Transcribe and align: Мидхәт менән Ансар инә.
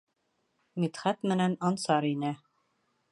Мидхәт 0.83 1.29
менән 1.33 1.55
Ансар 1.71 2.09
инә. 2.13 2.33